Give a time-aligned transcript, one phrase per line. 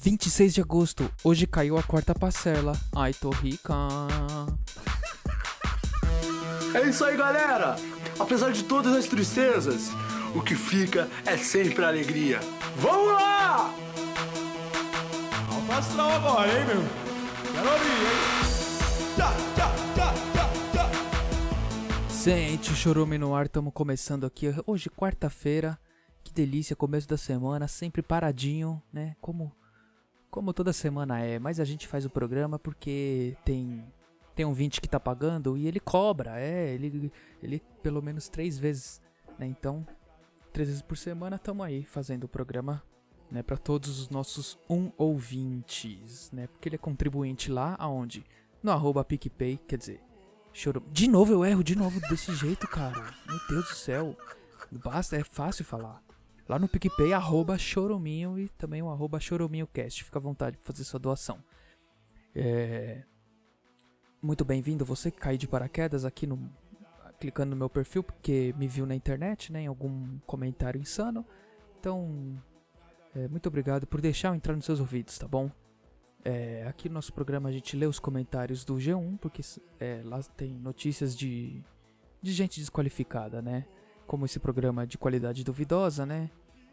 [0.00, 2.78] 26 de agosto, hoje caiu a quarta parcela.
[2.94, 3.74] Ai, tô rica.
[6.74, 7.76] É isso aí, galera!
[8.18, 9.90] Apesar de todas as tristezas,
[10.34, 12.38] o que fica é sempre a alegria.
[12.76, 13.74] Vamos lá!
[15.52, 16.82] Alto astral agora, hein, meu?
[17.52, 19.16] Quero ouvir, hein?
[19.16, 22.08] Tchá, tchá, tchá, tchá, tchá.
[22.08, 25.76] Sente o chorume no ar, estamos começando aqui hoje, quarta-feira.
[26.22, 29.16] Que delícia, começo da semana, sempre paradinho, né?
[29.20, 29.50] Como,
[30.30, 31.38] como toda semana é.
[31.38, 33.84] Mas a gente faz o programa porque tem
[34.38, 37.12] tem um 20 que tá pagando e ele cobra, é, ele,
[37.42, 39.02] ele pelo menos três vezes,
[39.36, 39.48] né?
[39.48, 39.84] Então,
[40.52, 42.80] três vezes por semana estamos aí fazendo o programa,
[43.32, 43.42] né?
[43.42, 46.46] Para todos os nossos um ouvintes, né?
[46.46, 48.24] Porque ele é contribuinte lá aonde?
[48.62, 50.00] No arroba PicPay, quer dizer,
[50.52, 50.84] choro.
[50.92, 53.12] De novo eu erro, de novo desse jeito, cara.
[53.26, 54.16] Meu Deus do céu.
[54.70, 56.00] Basta, é fácil falar.
[56.48, 60.02] Lá no PicPay, arroba Chorominho e também o arroba ChorominhoCast.
[60.02, 61.44] Fica à vontade para fazer sua doação.
[62.34, 63.02] É...
[64.22, 66.50] Muito bem-vindo, você que caiu de paraquedas aqui no...
[67.20, 69.62] Clicando no meu perfil, porque me viu na internet, né?
[69.62, 71.26] Em algum comentário insano.
[71.78, 72.40] Então,
[73.14, 75.50] é, muito obrigado por deixar eu entrar nos seus ouvidos, tá bom?
[76.24, 79.42] É, aqui no nosso programa a gente lê os comentários do G1, porque
[79.80, 81.62] é, lá tem notícias de,
[82.22, 83.66] de gente desqualificada, né?
[84.08, 86.30] Como esse programa é de qualidade duvidosa, né?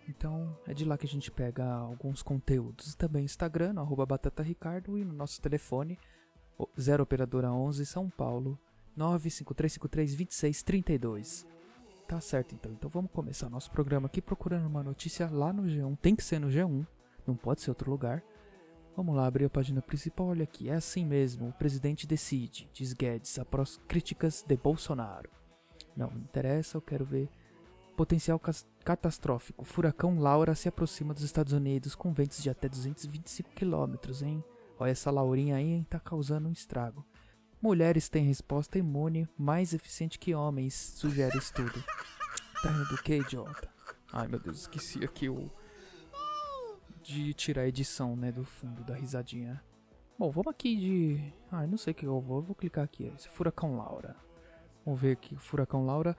[0.08, 2.96] Então é de lá que a gente pega alguns conteúdos.
[2.96, 6.00] Também Instagram, arroba Batata Ricardo, e no nosso telefone,
[6.80, 8.58] 0 Operadora 11 São Paulo,
[8.98, 11.46] 953532632.
[12.08, 15.98] Tá certo então, então vamos começar nosso programa aqui procurando uma notícia lá no G1.
[15.98, 16.88] Tem que ser no G1,
[17.28, 18.24] não pode ser outro lugar.
[18.96, 20.28] Vamos lá, abrir a página principal.
[20.28, 21.50] Olha aqui, é assim mesmo.
[21.50, 25.36] O presidente decide, diz Guedes, após críticas de Bolsonaro.
[25.96, 27.30] Não, não interessa, eu quero ver.
[27.96, 28.40] Potencial
[28.84, 29.64] catastrófico.
[29.64, 34.44] Furacão Laura se aproxima dos Estados Unidos com ventos de até 225 km, hein?
[34.78, 35.88] Olha essa Laurinha aí, hein?
[35.90, 37.06] Tá causando um estrago.
[37.62, 41.84] Mulheres têm resposta imune mais eficiente que homens, sugere estudo.
[42.62, 43.70] Tá rindo do que, idiota?
[44.12, 45.52] Ai meu Deus, esqueci aqui o.
[47.04, 48.32] De tirar a edição, né?
[48.32, 49.64] Do fundo da risadinha.
[50.18, 51.34] Bom, vamos aqui de.
[51.52, 52.38] Ai, não sei o que eu vou.
[52.38, 53.12] Eu vou clicar aqui.
[53.16, 54.16] Esse Furacão Laura.
[54.86, 55.36] Vamos ver aqui.
[55.36, 56.16] Furacão Laura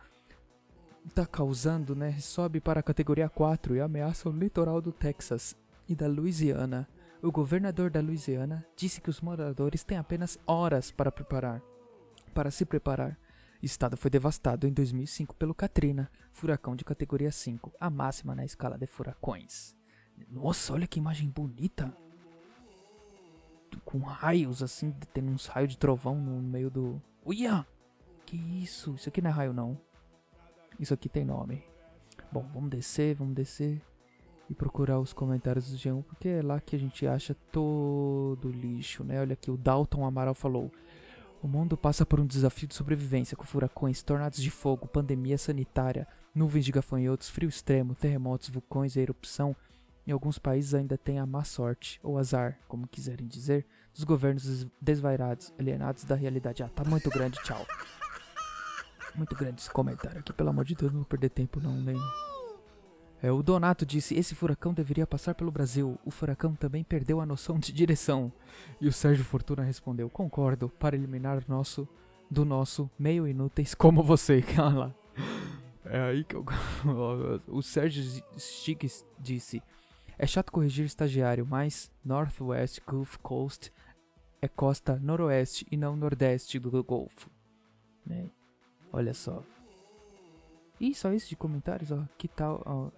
[1.15, 2.19] tá causando, né?
[2.19, 5.57] Sobe para a categoria 4 e ameaça o litoral do Texas
[5.89, 6.89] e da Louisiana.
[7.23, 11.63] O governador da Louisiana disse que os moradores têm apenas horas para preparar,
[12.35, 13.19] para se preparar.
[13.63, 18.45] O estado foi devastado em 2005 pelo Katrina, furacão de categoria 5, a máxima na
[18.45, 19.75] escala de furacões.
[20.29, 21.93] Nossa, olha que imagem bonita!
[23.85, 27.01] Com raios assim, tendo uns raios de trovão no meio do.
[27.25, 27.67] Uia!
[28.27, 28.95] Que isso?
[28.97, 29.79] Isso aqui não é raio não.
[30.79, 31.63] Isso aqui tem nome.
[32.33, 33.81] Bom, vamos descer, vamos descer
[34.51, 39.03] e procurar os comentários do G1, porque é lá que a gente acha todo lixo,
[39.05, 39.21] né?
[39.21, 40.71] Olha aqui, o Dalton Amaral falou:
[41.43, 46.07] O mundo passa por um desafio de sobrevivência com furacões, tornados de fogo, pandemia sanitária,
[46.35, 49.55] nuvens de gafanhotos, frio extremo, terremotos, vulcões e erupção.
[50.07, 54.45] Em alguns países ainda tem a má sorte, ou azar, como quiserem dizer, dos governos
[54.45, 56.63] des- desvairados, alienados da realidade.
[56.63, 57.67] Ah, tá muito grande, tchau.
[59.17, 62.03] Muito grande esse comentário aqui, pelo amor de Deus, não vou perder tempo não lendo.
[63.23, 65.99] É, o Donato disse: Esse furacão deveria passar pelo Brasil.
[66.05, 68.33] O furacão também perdeu a noção de direção.
[68.81, 71.89] E o Sérgio Fortuna respondeu: Concordo, para eliminar nosso
[72.31, 74.45] do nosso meio inúteis como você.
[74.59, 74.95] Olha lá.
[75.85, 76.45] É aí que eu.
[77.49, 79.63] o Sérgio Stiggs disse:
[80.19, 83.73] É chato corrigir estagiário, mas Northwest Gulf Coast
[84.43, 87.31] é costa noroeste e não nordeste do Golfo.
[88.05, 88.29] Né?
[88.97, 89.43] Olha só.
[90.81, 92.03] E só isso de comentários, ó.
[92.17, 92.91] Que tal, ó.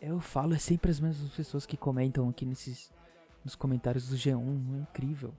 [0.00, 2.92] Eu falo, é sempre as mesmas pessoas que comentam aqui nesses
[3.44, 4.76] nos comentários do G1.
[4.76, 5.34] É incrível.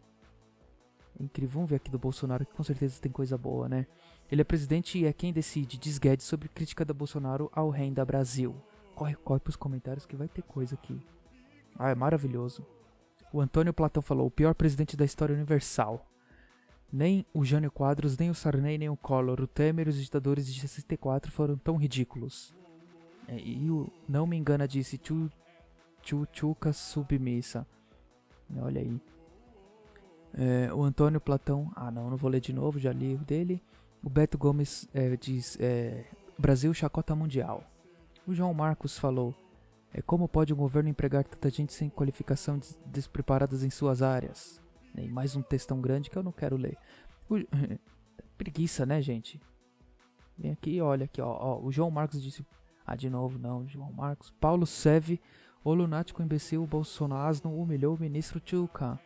[1.18, 1.54] É incrível.
[1.54, 3.88] Vamos ver aqui do Bolsonaro, que com certeza tem coisa boa, né?
[4.30, 8.04] Ele é presidente e é quem decide, diz Guedes, sobre crítica da Bolsonaro ao Renda
[8.04, 8.54] Brasil.
[8.96, 11.00] Corre, corre pros comentários que vai ter coisa aqui.
[11.80, 12.68] Ah, é maravilhoso.
[13.31, 16.06] O Antônio Platão falou, o pior presidente da história universal.
[16.95, 20.47] Nem o Jânio Quadros, nem o Sarney, nem o Collor, o Temer e os ditadores
[20.47, 22.56] de 64 foram tão ridículos.
[23.27, 25.30] É, e o Não Me Engana disse Chu,
[26.01, 27.68] chu Chuca submissa.
[28.62, 29.01] Olha aí.
[30.36, 31.69] É, o Antônio Platão.
[31.75, 33.62] Ah, não, não vou ler de novo, já li o dele.
[34.01, 36.06] O Beto Gomes é, diz: é,
[36.39, 37.62] Brasil chacota mundial.
[38.25, 39.36] O João Marcos falou:
[39.94, 44.63] é, Como pode um governo empregar tanta gente sem qualificação des despreparadas em suas áreas?
[45.03, 46.77] E mais um textão grande que eu não quero ler.
[47.30, 47.36] O-
[48.38, 49.39] Preguiça, né, gente?
[50.38, 51.59] Vem aqui, olha aqui, ó, ó.
[51.62, 52.45] O João Marcos disse.
[52.86, 54.31] Ah, de novo, não, João Marcos.
[54.39, 55.19] Paulo Seve.
[55.63, 59.00] O lunático imbecil Bolsonaro humilhou o ministro Tchuca.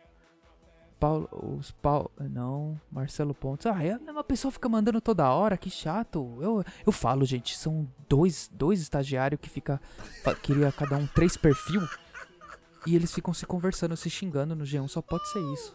[0.98, 1.26] Paulo,
[1.58, 3.64] os Paulo, não, Marcelo Pontes.
[3.64, 6.36] Ah, é, a pessoa fica mandando toda hora, que chato.
[6.42, 9.80] Eu, eu falo, gente, são dois, dois estagiários que fica
[10.42, 11.80] queria cada um três perfil
[12.86, 15.74] e eles ficam se conversando, se xingando no G1, só pode ser isso.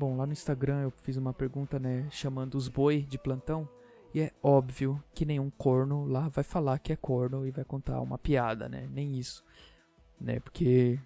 [0.00, 3.68] Bom, lá no Instagram eu fiz uma pergunta, né, chamando os boi de plantão.
[4.14, 8.00] E é óbvio que nenhum corno lá vai falar que é corno e vai contar
[8.00, 8.88] uma piada, né?
[8.90, 9.44] Nem isso.
[10.18, 10.40] Né?
[10.40, 10.98] Porque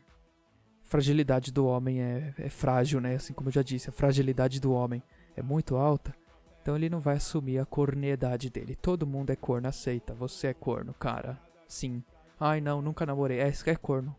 [0.85, 3.17] fragilidade do homem é, é frágil, né?
[3.17, 5.03] Assim como eu já disse, a fragilidade do homem
[5.37, 6.15] é muito alta.
[6.63, 8.77] Então ele não vai assumir a corniedade dele.
[8.77, 10.15] Todo mundo é corno, aceita.
[10.15, 11.37] Você é corno, cara.
[11.67, 12.01] Sim.
[12.39, 13.41] Ai não, nunca namorei.
[13.41, 14.15] É, é corno.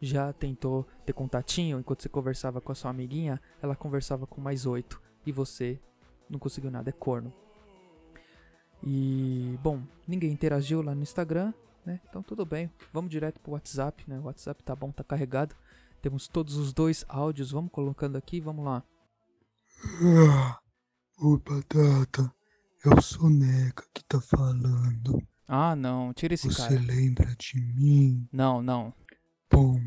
[0.00, 3.40] Já tentou ter contatinho enquanto você conversava com a sua amiguinha?
[3.60, 5.00] Ela conversava com mais oito.
[5.26, 5.78] E você
[6.28, 6.90] não conseguiu nada.
[6.90, 7.32] É corno.
[8.82, 11.52] E, bom, ninguém interagiu lá no Instagram,
[11.84, 12.00] né?
[12.08, 12.70] Então tudo bem.
[12.92, 14.18] Vamos direto pro WhatsApp, né?
[14.20, 15.54] O WhatsApp tá bom, tá carregado.
[16.00, 17.50] Temos todos os dois áudios.
[17.50, 18.84] Vamos colocando aqui, vamos lá.
[20.00, 20.58] Ah,
[21.18, 22.32] ô Batata,
[22.84, 25.20] é o Soneca que tá falando.
[25.46, 26.70] Ah, não, tira esse Você cara.
[26.70, 28.28] Você lembra de mim?
[28.32, 28.92] Não, não.
[29.50, 29.80] Bom,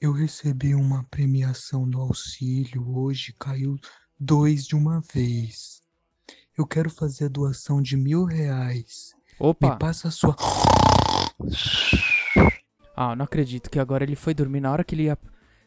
[0.00, 3.78] eu recebi uma premiação no auxílio hoje, caiu
[4.18, 5.80] dois de uma vez.
[6.56, 9.14] Eu quero fazer a doação de mil reais.
[9.38, 9.70] Opa!
[9.70, 10.36] Me passa a sua.
[12.94, 15.18] Ah, não acredito que agora ele foi dormir na hora que ele ia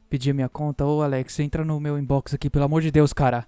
[0.10, 0.86] pedir a minha conta.
[0.86, 3.48] Ô, Alex, entra no meu inbox aqui, pelo amor de Deus, cara.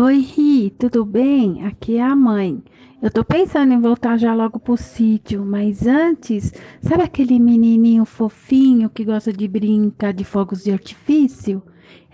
[0.00, 1.66] Oi, Ri, tudo bem?
[1.66, 2.62] Aqui é a mãe.
[3.02, 8.88] Eu tô pensando em voltar já logo pro sítio, mas antes, sabe aquele menininho fofinho
[8.88, 11.60] que gosta de brincar de fogos de artifício?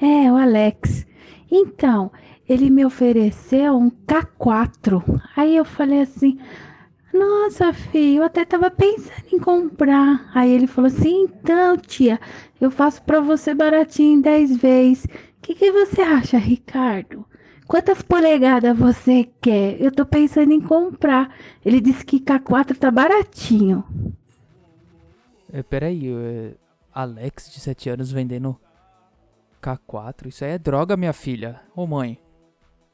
[0.00, 1.06] É, o Alex.
[1.52, 2.10] Então,
[2.48, 5.20] ele me ofereceu um K4.
[5.36, 6.38] Aí eu falei assim:
[7.12, 10.30] Nossa, filho, eu até tava pensando em comprar.
[10.34, 12.18] Aí ele falou assim: Então, tia,
[12.58, 15.04] eu faço para você baratinho em 10 vezes.
[15.04, 15.08] O
[15.42, 17.26] que, que você acha, Ricardo?
[17.66, 19.80] Quantas polegadas você quer?
[19.80, 21.34] Eu tô pensando em comprar.
[21.64, 23.82] Ele disse que K4 tá baratinho.
[25.52, 26.54] É, peraí, é,
[26.92, 28.58] Alex de 7 anos vendendo
[29.62, 30.26] K4?
[30.26, 31.60] Isso aí é droga, minha filha.
[31.74, 32.18] Ô mãe,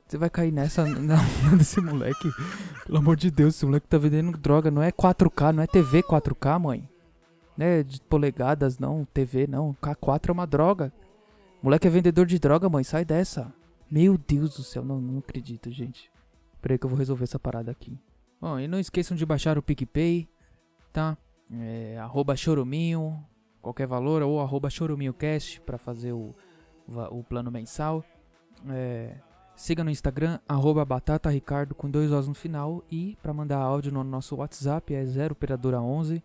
[0.06, 2.31] você vai cair nessa não, desse moleque.
[2.87, 4.70] Pelo amor de Deus, esse moleque tá vendendo droga.
[4.70, 6.88] Não é 4K, não é TV 4K, mãe.
[7.56, 9.05] Não é de polegadas, não.
[9.12, 9.76] TV, não.
[9.82, 10.93] K4 é uma droga.
[11.62, 12.84] Moleque é vendedor de droga, mãe.
[12.84, 13.52] Sai dessa.
[13.91, 16.09] Meu Deus do céu, não, não acredito, gente.
[16.63, 17.99] Peraí que eu vou resolver essa parada aqui.
[18.41, 20.29] Bom, e não esqueçam de baixar o PicPay,
[20.93, 21.19] tá?
[21.53, 23.21] É, arroba choruminho,
[23.61, 26.33] qualquer valor, ou arroba choruminhocast pra fazer o,
[27.11, 28.05] o plano mensal.
[28.69, 29.17] É,
[29.57, 32.85] siga no Instagram, arroba batataricardo com dois Os no final.
[32.91, 36.23] E para mandar áudio no nosso WhatsApp é 0 operadora 11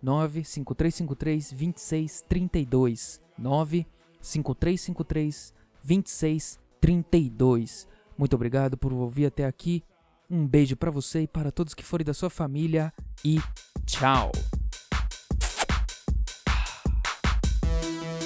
[0.00, 7.86] 95353 2632 95353 2632 32.
[8.16, 9.82] Muito obrigado por ouvir até aqui.
[10.30, 12.92] Um beijo para você e para todos que forem da sua família
[13.24, 13.40] e
[13.86, 14.30] tchau.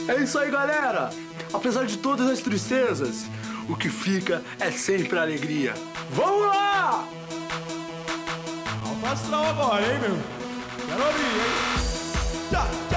[0.09, 1.11] É isso aí, galera.
[1.53, 3.27] Apesar de todas as tristezas,
[3.69, 5.75] o que fica é sempre a alegria.
[6.11, 7.09] Vamos lá!
[9.13, 10.17] Alto agora, hein, meu?
[10.87, 11.53] Quero ouvir, hein?
[12.51, 12.92] Tchá, tchá.